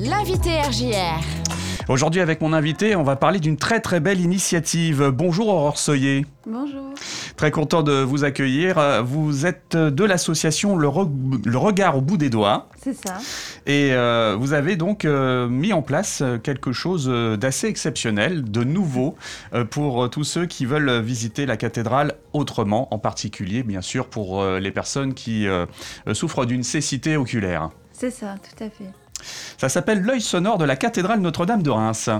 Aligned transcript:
L'invité 0.00 0.60
RJR. 0.62 1.20
Aujourd'hui, 1.88 2.20
avec 2.20 2.40
mon 2.40 2.52
invité, 2.52 2.96
on 2.96 3.02
va 3.02 3.16
parler 3.16 3.38
d'une 3.40 3.56
très 3.56 3.80
très 3.80 4.00
belle 4.00 4.20
initiative. 4.20 5.10
Bonjour 5.12 5.48
Aurore 5.48 5.76
Soyer. 5.78 6.24
Bonjour. 6.46 6.94
Très 7.36 7.50
content 7.50 7.82
de 7.82 7.92
vous 8.02 8.24
accueillir. 8.24 9.02
Vous 9.04 9.44
êtes 9.46 9.76
de 9.76 10.04
l'association 10.04 10.76
le, 10.76 10.88
Re- 10.88 11.10
Le 11.44 11.58
Regard 11.58 11.96
au 11.98 12.00
bout 12.00 12.16
des 12.16 12.30
doigts. 12.30 12.68
C'est 12.82 12.94
ça. 12.94 13.18
Et 13.66 13.90
euh, 13.92 14.36
vous 14.38 14.52
avez 14.52 14.76
donc 14.76 15.04
euh, 15.04 15.48
mis 15.48 15.72
en 15.72 15.82
place 15.82 16.22
quelque 16.44 16.72
chose 16.72 17.06
euh, 17.10 17.36
d'assez 17.36 17.66
exceptionnel, 17.66 18.44
de 18.50 18.62
nouveau, 18.64 19.16
euh, 19.54 19.64
pour 19.64 20.04
euh, 20.04 20.08
tous 20.08 20.24
ceux 20.24 20.46
qui 20.46 20.64
veulent 20.66 21.00
visiter 21.00 21.44
la 21.44 21.56
cathédrale 21.56 22.14
autrement, 22.32 22.92
en 22.94 22.98
particulier 22.98 23.62
bien 23.64 23.80
sûr 23.82 24.06
pour 24.06 24.40
euh, 24.40 24.60
les 24.60 24.70
personnes 24.70 25.12
qui 25.14 25.46
euh, 25.48 25.66
souffrent 26.12 26.46
d'une 26.46 26.62
cécité 26.62 27.16
oculaire. 27.16 27.70
C'est 27.92 28.10
ça, 28.10 28.36
tout 28.38 28.64
à 28.64 28.70
fait. 28.70 28.90
Ça 29.58 29.68
s'appelle 29.68 30.02
l'œil 30.02 30.20
sonore 30.20 30.58
de 30.58 30.64
la 30.64 30.76
cathédrale 30.76 31.20
Notre-Dame 31.20 31.62
de 31.62 31.70
Reims. 31.70 32.10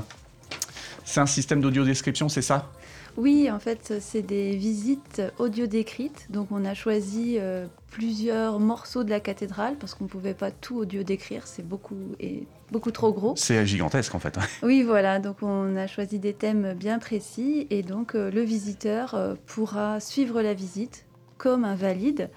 C'est 1.05 1.21
un 1.21 1.27
système 1.27 1.61
d'audio-description, 1.61 2.29
c'est 2.29 2.43
ça? 2.43 2.71
Oui, 3.17 3.51
en 3.51 3.59
fait, 3.59 3.95
c'est 4.01 4.23
des 4.23 4.57
visites 4.57 5.23
audio 5.39 5.67
décrites. 5.67 6.27
Donc, 6.31 6.49
on 6.51 6.65
a 6.65 6.75
choisi 6.75 7.37
euh, 7.39 7.67
plusieurs 7.91 8.61
morceaux 8.61 9.05
de 9.05 9.11
la 9.11 9.21
cathédrale 9.21 9.77
parce 9.77 9.95
qu'on 9.95 10.05
ne 10.05 10.09
pouvait 10.09 10.35
pas 10.35 10.51
tout 10.51 10.79
audio 10.79 11.03
décrire. 11.03 11.47
C'est 11.47 11.67
beaucoup 11.67 11.97
et 12.21 12.47
beaucoup 12.71 12.93
trop 12.93 13.13
gros. 13.13 13.35
C'est 13.37 13.67
gigantesque 13.67 14.15
en 14.15 14.21
fait. 14.21 14.39
Oui, 14.63 14.83
voilà. 14.83 15.19
Donc, 15.19 15.43
on 15.43 15.77
a 15.77 15.87
choisi 15.87 16.19
des 16.19 16.33
thèmes 16.33 16.75
bien 16.75 16.99
précis 16.99 17.67
et 17.71 17.83
donc 17.83 18.15
euh, 18.15 18.31
le 18.31 18.43
visiteur 18.43 19.15
euh, 19.15 19.35
pourra 19.47 20.01
suivre 20.01 20.41
la 20.41 20.55
visite 20.55 21.07
comme 21.37 21.65
un 21.65 21.75
valide 21.75 22.31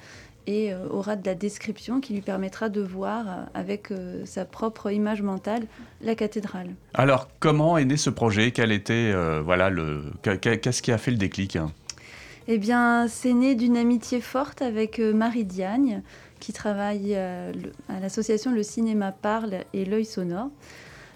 et 0.48 0.74
euh, 0.74 0.88
aura 0.90 1.16
de 1.16 1.26
la 1.26 1.36
description 1.36 2.02
qui 2.02 2.14
lui 2.14 2.22
permettra 2.22 2.70
de 2.70 2.82
voir 2.82 3.26
euh, 3.28 3.44
avec 3.54 3.92
euh, 3.92 4.26
sa 4.26 4.46
propre 4.46 4.92
image 4.92 5.22
mentale 5.22 5.64
la 6.02 6.16
cathédrale. 6.16 6.72
Alors, 6.94 7.30
comment 7.40 7.78
est 7.78 7.86
né 7.86 7.98
ce 7.98 8.10
projet? 8.10 8.52
Quel 8.52 8.72
était, 8.72 9.12
euh, 9.14 9.42
voilà, 9.42 9.70
le, 9.70 10.04
que- 10.22 10.36
que- 10.36 10.56
qu'est-ce 10.56 10.82
qui 10.82 10.92
a 10.92 10.98
fait 10.98 11.12
le 11.12 11.18
déclic? 11.18 11.58
Eh 12.48 12.58
bien, 12.58 13.08
c'est 13.08 13.34
né 13.34 13.56
d'une 13.56 13.78
amitié 13.78 14.20
forte 14.20 14.62
avec 14.62 15.00
Marie 15.00 15.46
Diagne, 15.46 16.02
qui 16.42 16.52
travaille 16.52 17.14
le- 17.14 17.72
à 17.88 18.02
l'association 18.02 18.52
Le 18.52 18.64
Cinéma 18.64 19.14
Parle 19.14 19.60
et 19.74 19.86
L'œil 19.86 20.04
sonore. 20.06 20.50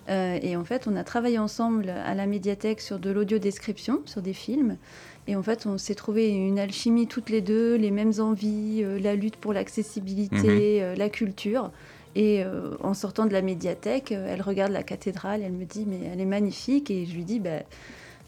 Euh, 0.10 0.40
et 0.42 0.56
en 0.56 0.64
fait, 0.64 0.88
on 0.88 0.96
a 0.96 1.04
travaillé 1.04 1.38
ensemble 1.38 1.90
à 1.90 2.16
la 2.16 2.28
médiathèque 2.28 2.80
sur 2.80 2.98
de 2.98 3.10
l'audio-description, 3.10 4.04
sur 4.06 4.22
des 4.22 4.32
films. 4.32 4.78
Et 5.28 5.36
en 5.36 5.44
fait, 5.44 5.66
on 5.66 5.78
s'est 5.78 5.96
trouvé 5.96 6.30
une 6.30 6.58
alchimie 6.58 7.08
toutes 7.08 7.30
les 7.30 7.42
deux, 7.42 7.76
les 7.76 7.92
mêmes 7.92 8.14
envies, 8.20 8.82
euh, 8.84 8.98
la 9.00 9.16
lutte 9.16 9.36
pour 9.36 9.52
l'accessibilité, 9.52 10.82
euh, 10.82 10.96
la 10.96 11.10
culture. 11.10 11.72
Et 12.16 12.44
euh, 12.44 12.76
en 12.82 12.94
sortant 12.94 13.26
de 13.26 13.34
la 13.34 13.42
médiathèque, 13.42 14.12
elle 14.12 14.42
regarde 14.42 14.72
la 14.72 14.84
cathédrale, 14.84 15.44
elle 15.44 15.52
me 15.52 15.66
dit 15.66 15.86
mais 15.88 16.00
elle 16.12 16.22
est 16.22 16.26
magnifique. 16.26 16.90
Et 16.90 17.06
je 17.06 17.14
lui 17.14 17.26
dis 17.26 17.40
bah, 17.40 17.62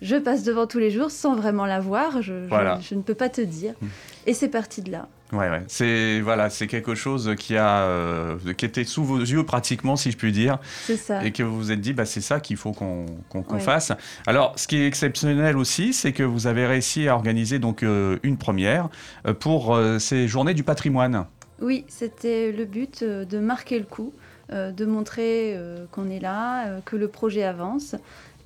je 0.01 0.15
passe 0.15 0.43
devant 0.43 0.67
tous 0.67 0.79
les 0.79 0.91
jours 0.91 1.11
sans 1.11 1.35
vraiment 1.35 1.65
la 1.65 1.79
voir, 1.79 2.21
je, 2.21 2.43
je- 2.43 2.49
Voilà. 2.49 2.79
je 2.81 2.95
ne 2.95 3.01
peux 3.01 3.15
pas 3.15 3.29
te 3.29 3.41
dire. 3.41 3.73
Mm. 3.81 3.87
Et 4.27 4.33
c'est 4.33 4.49
parti 4.49 4.81
de 4.81 4.91
là. 4.91 5.07
Ouais, 5.31 5.47
ouais. 5.49 5.61
C'est 5.67 6.21
voilà, 6.21 6.49
c'est 6.49 6.65
quelque 6.65 6.95
chose 6.95 7.35
qui 7.37 7.55
a, 7.55 7.81
euh, 7.83 8.37
qui 8.57 8.65
était 8.65 8.83
sous 8.83 9.03
vos 9.03 9.19
yeux 9.19 9.43
pratiquement, 9.43 9.95
si 9.95 10.09
je 10.09 10.17
puis 10.17 10.31
dire, 10.31 10.57
C'est 10.85 10.97
ça. 10.97 11.23
et 11.23 11.31
que 11.31 11.43
vous 11.43 11.55
vous 11.55 11.71
êtes 11.71 11.81
dit, 11.81 11.93
bah, 11.93 12.05
c'est 12.05 12.21
ça 12.21 12.39
qu'il 12.39 12.57
faut 12.57 12.71
qu'on 12.71 13.05
qu'on- 13.29 13.43
qu'on 13.43 13.55
Ouais. 13.55 13.59
fasse. 13.59 13.91
Alors, 14.25 14.53
ce 14.57 14.67
qui 14.67 14.77
est 14.77 14.87
exceptionnel 14.87 15.55
aussi, 15.55 15.93
c'est 15.93 16.13
que 16.13 16.23
vous 16.23 16.47
avez 16.47 16.65
réussi 16.65 17.07
à 17.07 17.13
organiser 17.15 17.59
donc 17.59 17.83
euh, 17.83 18.17
une 18.23 18.37
première 18.37 18.89
euh, 19.27 19.35
pour 19.35 19.75
euh, 19.75 19.99
ces 19.99 20.27
Journées 20.27 20.55
du 20.55 20.63
patrimoine. 20.63 21.25
Oui, 21.61 21.85
c'était 21.89 22.51
le 22.51 22.65
but 22.65 23.03
de 23.03 23.37
marquer 23.39 23.77
le 23.79 23.85
coup, 23.85 24.13
de 24.51 24.85
montrer 24.85 25.55
qu'on 25.91 26.09
est 26.09 26.21
là, 26.21 26.79
que 26.85 26.95
le 26.95 27.07
projet 27.09 27.43
avance. 27.43 27.95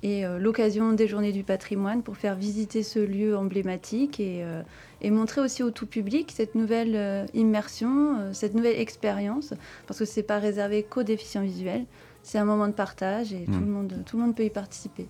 Et 0.04 0.26
euh, 0.26 0.38
l'occasion 0.38 0.92
des 0.92 1.08
journées 1.08 1.32
du 1.32 1.44
patrimoine 1.44 2.02
pour 2.02 2.18
faire 2.18 2.34
visiter 2.34 2.82
ce 2.82 2.98
lieu 2.98 3.34
emblématique 3.34 4.20
et, 4.20 4.44
euh, 4.44 4.62
montrer 5.10 5.40
aussi 5.40 5.62
au 5.62 5.70
tout 5.70 5.86
public 5.86 6.30
cette 6.30 6.54
nouvelle 6.54 6.94
euh, 6.94 7.24
immersion, 7.32 8.32
cette 8.34 8.54
nouvelle 8.54 8.78
expérience, 8.78 9.54
parce 9.86 9.98
que 9.98 10.04
c'est 10.04 10.22
pas 10.22 10.38
réservé 10.38 10.82
qu'aux 10.82 11.02
déficients 11.02 11.42
visuels. 11.42 11.86
C'est 12.24 12.38
un 12.38 12.46
moment 12.46 12.66
de 12.66 12.72
partage 12.72 13.32
et 13.34 13.44
Mm. 13.46 13.52
tout, 13.52 13.60
le 13.60 13.66
monde, 13.66 13.94
tout 14.06 14.16
le 14.16 14.22
monde 14.22 14.34
peut 14.34 14.44
y 14.44 14.50
participer. 14.50 15.06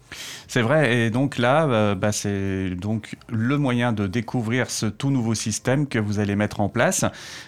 C'est 0.48 0.62
vrai, 0.62 0.96
et 0.96 1.10
donc 1.10 1.38
là, 1.38 1.66
euh, 1.66 1.94
bah, 1.94 2.10
c'est 2.10 2.70
donc 2.70 3.16
le 3.28 3.56
moyen 3.56 3.92
de 3.92 4.08
découvrir 4.08 4.68
ce 4.68 4.86
tout 4.86 5.10
nouveau 5.10 5.34
système 5.34 5.86
que 5.86 6.00
vous 6.00 6.18
allez 6.18 6.34
mettre 6.34 6.60
en 6.60 6.68
place. 6.68 7.04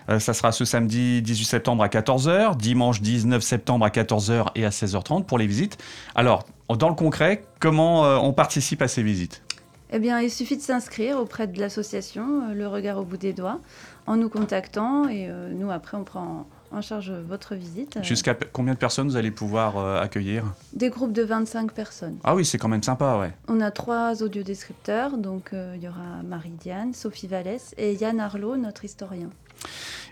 Euh, 0.09 0.21
ça 0.21 0.35
sera 0.35 0.53
ce 0.53 0.65
samedi 0.65 1.21
18 1.21 1.45
septembre 1.45 1.83
à 1.83 1.89
14h, 1.89 2.57
dimanche 2.57 3.01
19 3.03 3.43
septembre 3.43 3.85
à 3.85 3.91
14h 3.91 4.47
et 4.55 4.65
à 4.65 4.71
16h30 4.71 5.25
pour 5.25 5.37
les 5.37 5.49
visites. 5.49 5.79
Alors, 6.15 6.47
dans 6.69 6.89
le 6.89 6.95
concret, 6.95 7.43
comment 7.59 8.05
euh, 8.05 8.19
on 8.19 8.33
participe 8.33 8.83
à 8.83 8.89
ces 8.89 9.03
visites? 9.03 9.43
Eh 9.91 9.99
bien, 9.99 10.21
il 10.21 10.31
suffit 10.31 10.57
de 10.57 10.63
s'inscrire 10.63 11.19
auprès 11.19 11.49
de 11.49 11.61
l'association 11.61 12.53
Le 12.55 12.67
Regard 12.69 12.99
au 12.99 13.05
bout 13.05 13.17
des 13.17 13.33
doigts 13.33 13.61
en 14.07 14.17
nous 14.17 14.29
contactant 14.29 15.09
et 15.09 15.29
nous, 15.53 15.71
après, 15.71 15.97
on 15.97 16.03
prend 16.03 16.47
en 16.77 16.83
charge 16.83 17.11
votre 17.11 17.55
visite. 17.55 17.99
Jusqu'à 18.03 18.35
combien 18.53 18.75
de 18.75 18.79
personnes 18.79 19.09
vous 19.09 19.17
allez 19.17 19.31
pouvoir 19.31 19.79
euh, 19.79 20.01
accueillir? 20.01 20.45
Des 20.75 20.91
groupes 20.91 21.13
de 21.13 21.23
25 21.23 21.73
personnes. 21.73 22.19
Ah 22.23 22.35
oui, 22.35 22.45
c'est 22.45 22.59
quand 22.59 22.69
même 22.69 22.83
sympa, 22.83 23.17
ouais. 23.19 23.33
On 23.49 23.61
a 23.61 23.71
trois 23.71 24.23
audiodescripteurs, 24.23 25.17
donc 25.17 25.51
euh, 25.53 25.75
il 25.77 25.83
y 25.83 25.89
aura 25.89 26.23
Marie-Diane, 26.25 26.93
Sophie 26.93 27.27
Vallès 27.27 27.75
et 27.79 27.95
Yann 27.95 28.21
Arlot, 28.21 28.57
notre 28.57 28.85
historien. 28.85 29.31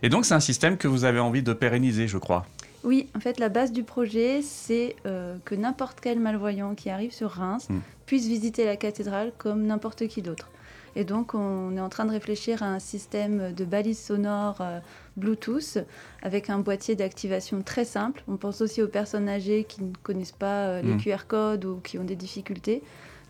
Et 0.02 0.08
donc, 0.08 0.24
c'est 0.24 0.34
un 0.34 0.40
système 0.40 0.76
que 0.78 0.88
vous 0.88 1.04
avez 1.04 1.20
envie 1.20 1.42
de 1.42 1.52
pérenniser, 1.52 2.08
je 2.08 2.18
crois. 2.18 2.46
Oui, 2.82 3.08
en 3.16 3.20
fait, 3.20 3.38
la 3.38 3.48
base 3.48 3.72
du 3.72 3.82
projet, 3.82 4.40
c'est 4.42 4.96
euh, 5.06 5.36
que 5.44 5.54
n'importe 5.54 5.98
quel 6.00 6.18
malvoyant 6.18 6.74
qui 6.74 6.90
arrive 6.90 7.12
sur 7.12 7.30
Reims 7.30 7.68
Mm. 7.70 7.78
puisse 8.06 8.26
visiter 8.26 8.64
la 8.64 8.76
cathédrale 8.76 9.32
comme 9.38 9.64
n'importe 9.64 10.06
qui 10.08 10.22
d'autre. 10.22 10.48
Et 10.96 11.04
donc, 11.04 11.34
on 11.34 11.76
est 11.76 11.80
en 11.80 11.88
train 11.88 12.04
de 12.04 12.10
réfléchir 12.10 12.62
à 12.62 12.66
un 12.66 12.78
système 12.78 13.52
de 13.52 13.64
balises 13.64 13.98
sonores 13.98 14.58
euh, 14.60 14.78
Bluetooth 15.16 15.78
avec 16.22 16.50
un 16.50 16.58
boîtier 16.58 16.94
d'activation 16.96 17.62
très 17.62 17.84
simple. 17.84 18.22
On 18.28 18.36
pense 18.36 18.60
aussi 18.60 18.82
aux 18.82 18.88
personnes 18.88 19.28
âgées 19.28 19.64
qui 19.68 19.82
ne 19.82 19.92
connaissent 20.02 20.32
pas 20.32 20.66
euh, 20.68 20.82
les 20.82 20.94
Mm. 20.94 21.00
QR 21.00 21.26
codes 21.26 21.64
ou 21.64 21.80
qui 21.82 21.98
ont 21.98 22.04
des 22.04 22.16
difficultés. 22.16 22.82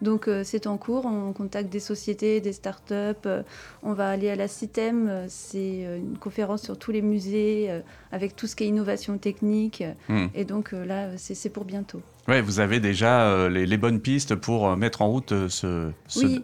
Donc, 0.02 0.28
euh, 0.28 0.42
c'est 0.44 0.66
en 0.66 0.76
cours. 0.76 1.06
On 1.06 1.32
contacte 1.32 1.70
des 1.70 1.80
sociétés, 1.80 2.40
des 2.40 2.52
startups. 2.52 2.92
euh, 3.26 3.42
on 3.82 3.94
va 3.94 4.08
aller 4.10 4.28
à 4.28 4.36
la 4.36 4.48
CITEM. 4.48 5.24
c'est 5.28 5.84
une 5.98 6.18
conférence 6.18 6.62
sur 6.62 6.76
tous 6.78 6.90
les 6.92 7.00
musées 7.00 7.66
euh, 7.70 7.80
avec 8.12 8.36
tout 8.36 8.46
ce 8.46 8.56
qui 8.56 8.64
est 8.64 8.66
innovation 8.68 9.16
technique. 9.18 9.82
Hmm. 10.08 10.26
Et 10.34 10.44
donc 10.44 10.72
là, 10.72 11.08
c'est 11.16 11.48
pour 11.48 11.64
bientôt. 11.64 12.02
Ouais, 12.28 12.42
vous 12.42 12.60
avez 12.60 12.80
déjà 12.80 13.48
les, 13.48 13.66
les 13.66 13.76
bonnes 13.78 14.00
pistes 14.00 14.34
pour 14.34 14.76
mettre 14.76 15.00
en 15.02 15.08
route 15.10 15.32
ce, 15.48 15.90
ce- 16.08 16.26
Oui, 16.26 16.42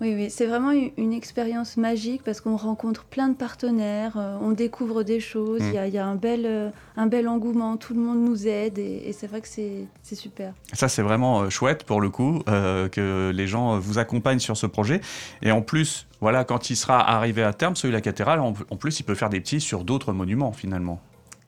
oui, 0.00 0.14
oui. 0.14 0.30
c'est 0.30 0.46
vraiment 0.46 0.70
une, 0.70 0.90
une 0.96 1.12
expérience 1.12 1.76
magique 1.76 2.22
parce 2.24 2.40
qu'on 2.40 2.56
rencontre 2.56 3.04
plein 3.04 3.28
de 3.28 3.34
partenaires, 3.34 4.16
euh, 4.16 4.36
on 4.40 4.52
découvre 4.52 5.02
des 5.02 5.20
choses, 5.20 5.60
il 5.62 5.70
Mm. 5.70 5.74
y, 5.74 5.78
a, 5.78 5.86
il 5.88 5.94
y 5.94 5.98
a 5.98 6.06
un, 6.06 6.14
bel, 6.14 6.42
euh, 6.46 6.70
un 6.96 7.06
bel 7.06 7.26
engouement, 7.28 7.76
tout 7.76 7.94
le 7.94 8.00
monde 8.00 8.18
nous 8.24 8.46
aide 8.46 8.78
et, 8.78 9.02
et 9.08 9.12
c'est 9.12 9.26
vrai 9.26 9.40
que 9.40 9.48
c'est 9.48 9.86
super. 10.14 10.52
Ça, 10.72 10.88
c'est 10.88 11.02
vraiment 11.02 11.40
euh, 11.42 11.50
chouette 11.50 11.84
pour 11.84 12.00
le 12.00 12.10
coup 12.10 12.42
euh, 12.48 12.88
que 12.88 13.30
les 13.34 13.46
gens 13.46 13.78
vous 13.78 13.98
accompagnent 13.98 14.38
sur 14.38 14.56
ce 14.56 14.66
projet. 14.66 15.00
Et 15.42 15.50
en 15.52 15.62
plus, 15.62 16.06
voilà, 16.20 16.44
quand 16.44 16.70
il 16.70 16.76
sera 16.76 17.00
arrivé 17.16 17.42
à 17.42 17.52
terme, 17.52 17.74
celui 17.76 17.92
de 17.92 17.96
la 17.96 18.00
cathédrale, 18.02 18.40
en, 18.40 18.54
en 18.70 18.76
plus, 18.76 19.00
il 19.00 19.02
peut 19.04 19.14
faire 19.14 19.30
des 19.30 19.40
petits 19.40 19.60
sur 19.60 19.84
d'autres 19.84 20.12
monuments 20.12 20.52
finalement. 20.52 21.00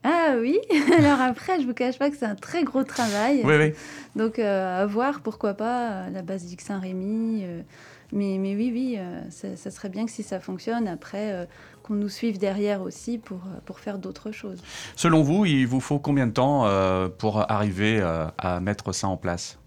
Ah 0.03 0.37
oui, 0.41 0.59
alors 0.99 1.21
après, 1.21 1.61
je 1.61 1.67
vous 1.67 1.75
cache 1.75 1.99
pas 1.99 2.09
que 2.09 2.17
c'est 2.17 2.25
un 2.25 2.35
très 2.35 2.65
gros 2.65 2.85
travail. 2.85 3.43
Oui, 3.45 3.55
oui. 3.59 3.73
Donc 4.17 4.39
euh, 4.39 4.83
à 4.83 4.87
voir, 4.87 5.21
pourquoi 5.21 5.53
pas, 5.53 6.09
la 6.09 6.23
basilique 6.23 6.63
Saint-Rémy. 6.63 7.43
euh, 7.45 7.61
mais, 8.13 8.39
mais 8.39 8.55
oui, 8.55 8.71
oui, 8.73 8.97
euh, 8.99 9.21
ça, 9.31 9.57
ça 9.57 9.71
serait 9.71 9.89
bien 9.89 10.05
que 10.05 10.11
si 10.11 10.23
ça 10.23 10.41
fonctionne, 10.41 10.89
après, 10.89 11.33
euh, 11.33 11.45
qu'on 11.83 11.95
nous 11.95 12.09
suive 12.09 12.39
derrière 12.39 12.83
aussi 12.83 13.19
pour, 13.19 13.39
euh, 13.39 13.61
pour 13.65 13.81
faire 13.81 13.99
d'autres 13.99 14.33
choses. 14.33 14.63
Selon 14.97 15.23
vous, 15.23 15.45
il 15.45 15.67
vous 15.67 15.81
faut 15.81 15.99
combien 15.99 16.27
de 16.27 16.33
temps 16.33 16.67
pour 17.19 17.51
arriver 17.51 18.01
à 18.39 18.61
mettre 18.61 18.93
ça 18.93 19.09
en 19.09 19.17
place? 19.17 19.59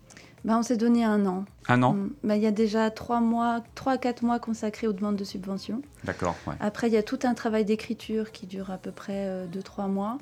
Ben, 0.46 0.58
on 0.58 0.64
s'est 0.64 0.78
donné 0.78 1.06
un 1.06 1.26
an. 1.26 1.46
Un 1.68 1.84
an? 1.84 1.94
Mm. 1.94 2.10
Ben, 2.24 2.36
Il 2.36 2.42
y 2.42 2.48
a 2.48 2.52
déjà 2.52 2.92
trois 2.92 3.22
mois, 3.22 3.62
trois 3.76 3.94
à 3.94 3.98
quatre 3.98 4.24
mois 4.24 4.40
consacrés 4.40 4.88
aux 4.88 4.94
demandes 4.94 5.16
de 5.16 5.24
subventions. 5.24 5.82
D'accord. 6.04 6.36
ouais. 6.48 6.56
Après, 6.60 6.88
il 6.88 6.94
y 6.94 6.98
a 6.98 7.04
tout 7.04 7.20
un 7.24 7.34
travail 7.34 7.64
d'écriture 7.64 8.32
qui 8.32 8.46
dure 8.46 8.70
à 8.70 8.78
peu 8.78 8.92
près 8.92 9.26
euh, 9.26 9.46
deux, 9.48 9.64
trois 9.64 9.88
mois. 9.88 10.18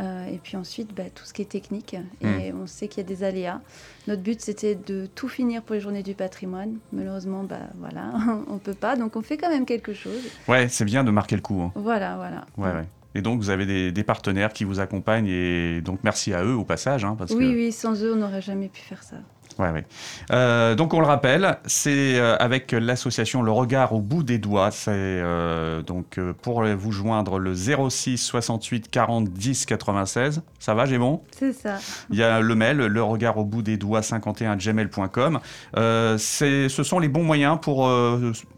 Euh, 0.00 0.26
et 0.26 0.38
puis 0.42 0.56
ensuite, 0.56 0.94
ben, 0.94 1.10
tout 1.14 1.24
ce 1.24 1.32
qui 1.34 1.42
est 1.42 1.50
technique. 1.50 1.94
Et 2.22 2.52
on 2.52 2.66
sait 2.66 2.88
qu'il 2.88 3.02
y 3.02 3.06
a 3.06 3.08
des 3.08 3.24
aléas. 3.24 3.60
Notre 4.08 4.22
but, 4.22 4.40
c'était 4.40 4.74
de 4.74 5.06
tout 5.14 5.28
finir 5.28 5.62
pour 5.62 5.74
les 5.74 5.80
journées 5.80 6.02
du 6.02 6.14
patrimoine. 6.14 6.78
Malheureusement, 6.92 7.44
ben, 7.44 7.68
voilà, 7.78 8.12
on 8.48 8.54
ne 8.54 8.58
peut 8.58 8.74
pas. 8.74 8.96
Donc, 8.96 9.16
on 9.16 9.22
fait 9.22 9.36
quand 9.36 9.50
même 9.50 9.66
quelque 9.66 9.92
chose. 9.92 10.22
Ouais, 10.48 10.68
c'est 10.68 10.84
bien 10.86 11.04
de 11.04 11.10
marquer 11.10 11.36
le 11.36 11.42
coup. 11.42 11.60
hein. 11.60 11.72
Voilà, 11.74 12.16
voilà. 12.16 12.46
Ouais, 12.56 12.74
ouais. 12.80 12.88
Et 13.14 13.20
donc, 13.20 13.40
vous 13.40 13.50
avez 13.50 13.66
des, 13.66 13.92
des 13.92 14.02
partenaires 14.04 14.54
qui 14.54 14.64
vous 14.64 14.80
accompagnent 14.80 15.26
et 15.28 15.82
donc 15.82 15.98
merci 16.02 16.32
à 16.32 16.42
eux 16.42 16.54
au 16.54 16.64
passage. 16.64 17.04
hein, 17.04 17.14
parce 17.18 17.32
Oui, 17.32 17.50
que 17.50 17.54
oui, 17.54 17.70
sans 17.72 18.02
eux, 18.02 18.14
on 18.14 18.16
n'aurait 18.16 18.40
jamais 18.40 18.68
pu 18.68 18.80
faire 18.80 19.02
ça. 19.02 19.16
Ouais, 19.58 19.70
ouais. 19.70 19.84
Euh, 20.30 20.74
donc 20.74 20.94
on 20.94 21.00
le 21.00 21.06
rappelle, 21.06 21.58
c'est 21.66 22.18
euh, 22.18 22.36
avec 22.38 22.72
l'association 22.72 23.42
Le 23.42 23.50
Regard 23.50 23.92
au 23.92 24.00
bout 24.00 24.22
des 24.22 24.38
doigts. 24.38 24.70
C'est 24.70 24.90
euh, 24.90 25.82
donc 25.82 26.18
pour 26.42 26.64
vous 26.64 26.92
joindre 26.92 27.38
le 27.38 27.54
06 27.54 28.18
68 28.18 28.90
40 28.90 29.28
10 29.28 29.66
96. 29.66 30.42
Ça 30.58 30.74
va, 30.74 30.86
j'ai 30.86 30.98
bon 30.98 31.22
C'est 31.38 31.52
ça. 31.52 31.78
Il 32.10 32.16
y 32.16 32.22
a 32.22 32.40
le 32.40 32.54
mail, 32.54 32.78
le 32.78 33.02
regard 33.02 33.38
au 33.38 33.44
bout 33.44 33.62
des 33.62 33.76
doigts 33.76 34.02
51 34.02 34.56
gmail.com. 34.56 35.40
Euh, 35.76 36.18
ce 36.18 36.68
sont 36.68 36.98
les 36.98 37.08
bons 37.08 37.24
moyens 37.24 37.58
pour 37.60 37.90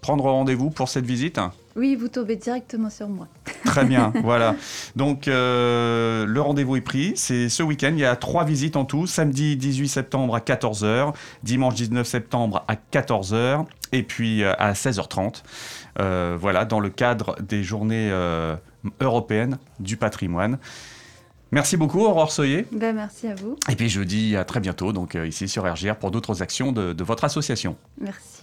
prendre 0.00 0.25
rendez-vous 0.25 0.70
pour 0.70 0.88
cette 0.88 1.06
visite? 1.06 1.40
Oui, 1.76 1.97
vous 1.97 2.08
tombez 2.08 2.37
directement 2.37 2.90
sur 2.90 3.08
moi. 3.08 3.26
Très 3.64 3.84
bien, 3.84 4.12
voilà. 4.22 4.55
Donc 4.96 5.26
euh, 5.28 6.25
le 6.26 6.40
rendez-vous 6.40 6.76
est 6.76 6.81
pris. 6.81 7.12
C'est 7.16 7.49
ce 7.49 7.62
week-end. 7.62 7.90
Il 7.93 7.99
y 8.00 8.05
a 8.05 8.14
trois 8.16 8.44
visites 8.44 8.76
en 8.76 8.84
tout. 8.84 9.06
Samedi 9.06 9.56
18 9.56 9.88
septembre 9.88 10.34
à 10.37 10.40
14h, 10.40 11.14
dimanche 11.43 11.75
19 11.75 12.06
septembre 12.06 12.64
à 12.69 12.75
14h 12.93 13.64
et 13.93 14.02
puis 14.02 14.43
euh, 14.43 14.52
à 14.58 14.72
16h30. 14.72 15.43
Euh, 16.00 16.37
voilà, 16.40 16.64
dans 16.64 16.81
le 16.81 16.90
cadre 16.90 17.37
des 17.40 17.62
journées 17.62 18.11
euh, 18.12 18.56
européennes 19.00 19.58
du 19.81 19.96
patrimoine. 19.96 20.58
Merci 21.52 21.76
beaucoup, 21.76 22.00
Aurore 22.00 22.32
Soyer. 22.32 22.66
Ben, 22.72 22.94
merci 22.96 23.28
à 23.28 23.34
vous. 23.34 23.56
Et 23.70 23.76
puis 23.76 23.88
je 23.88 24.00
vous 24.00 24.05
dis 24.05 24.34
à 24.37 24.44
très 24.44 24.58
bientôt, 24.61 24.93
donc 24.93 25.14
ici 25.14 25.46
sur 25.49 25.62
RGR, 25.70 25.94
pour 25.96 26.11
d'autres 26.11 26.43
actions 26.43 26.72
de- 26.72 26.93
de 26.93 27.05
votre 27.05 27.22
association. 27.25 27.76
Merci. 28.00 28.43